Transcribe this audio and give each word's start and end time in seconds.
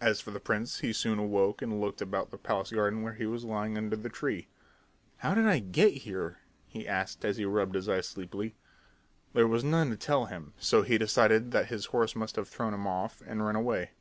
As 0.00 0.20
for 0.20 0.32
the 0.32 0.40
prince, 0.40 0.80
he 0.80 0.92
soon 0.92 1.20
awoke 1.20 1.62
and 1.62 1.80
looked 1.80 2.02
about 2.02 2.32
the 2.32 2.36
palace 2.36 2.72
garden 2.72 3.02
where 3.02 3.12
he 3.12 3.26
was 3.26 3.44
lying 3.44 3.78
under 3.78 3.94
the 3.94 4.08
tree. 4.08 4.48
"How 5.18 5.36
did 5.36 5.46
I 5.46 5.60
get 5.60 5.92
here?" 5.98 6.40
he 6.66 6.88
asked 6.88 7.24
as 7.24 7.36
he 7.36 7.44
rubbed 7.44 7.76
his 7.76 7.88
eyes 7.88 8.08
sleepily. 8.08 8.56
There 9.34 9.46
was 9.46 9.62
none 9.62 9.90
to 9.90 9.96
tell 9.96 10.24
him, 10.24 10.52
so 10.58 10.82
he 10.82 10.98
decided 10.98 11.52
that 11.52 11.66
his 11.68 11.86
horse 11.94 12.16
must 12.16 12.34
have 12.34 12.48
thrown 12.48 12.74
him 12.74 12.88
off 12.88 13.22
and 13.24 13.44
run 13.46 13.54
away. 13.54 13.92